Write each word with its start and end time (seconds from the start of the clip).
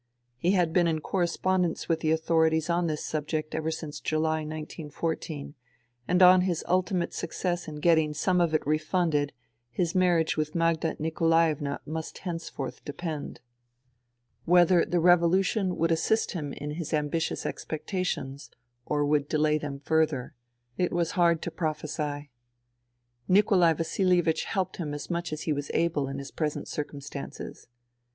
He 0.39 0.53
had 0.53 0.73
been 0.73 0.87
in 0.87 0.99
correspondence 0.99 1.87
with 1.87 1.99
the 1.99 2.09
authorities 2.09 2.71
on 2.71 2.87
this 2.87 3.05
subject 3.05 3.53
ever 3.53 3.69
since 3.69 3.99
July, 4.01 4.37
1914, 4.39 5.53
and 6.07 6.23
on 6.23 6.41
his 6.41 6.65
ultimate 6.67 7.13
success 7.13 7.67
in 7.67 7.75
getting 7.75 8.11
some 8.15 8.41
of 8.41 8.51
it 8.55 8.65
refunded 8.65 9.31
his 9.69 9.93
marriage 9.93 10.37
with 10.37 10.55
Magda 10.55 10.95
Nikolaevna 10.97 11.81
must 11.85 12.17
henceforth 12.17 12.83
depend. 12.83 13.41
Whether 14.45 14.85
the 14.85 14.99
revolution 14.99 15.77
would 15.77 15.91
94 15.91 15.97
FUTILITY 15.97 16.13
assist 16.15 16.31
him 16.31 16.53
in 16.53 16.71
his 16.77 16.93
ambitious 16.95 17.45
expectations, 17.45 18.49
or 18.87 19.05
would 19.05 19.27
delay 19.29 19.59
them 19.59 19.81
further, 19.81 20.33
it 20.79 20.91
was 20.91 21.11
hard 21.11 21.43
to 21.43 21.51
prophesy. 21.51 22.31
Nikolai 23.27 23.73
Vasilievich 23.73 24.45
helped 24.45 24.77
him 24.77 24.95
as 24.95 25.11
much 25.11 25.31
as 25.31 25.43
he 25.43 25.53
was 25.53 25.69
able 25.75 26.07
in 26.07 26.17
his 26.17 26.31
present 26.31 26.67
circumstances. 26.67 27.67